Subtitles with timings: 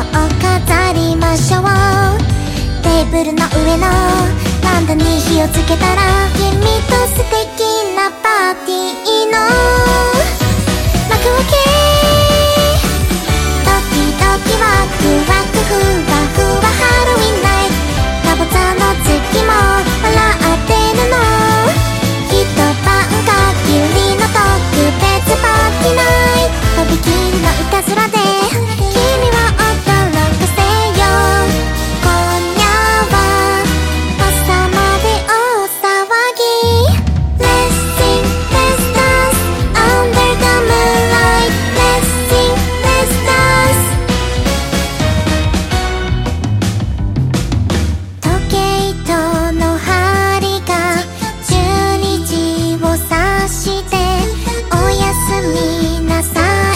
[0.00, 1.62] を飾りましょう。
[2.82, 3.86] テーブルの上の
[4.62, 6.02] ランダに火をつけたら
[56.32, 56.73] 洒。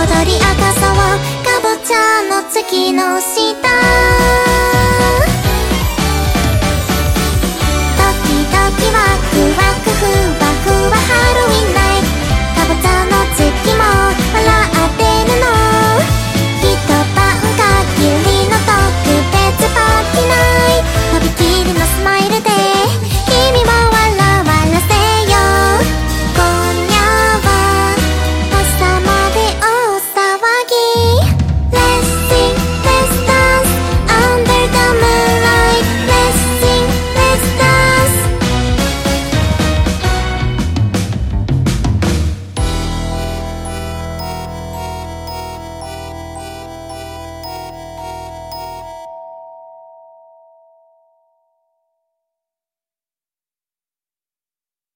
[0.00, 4.69] 踊り赤さはかぼちゃの月の下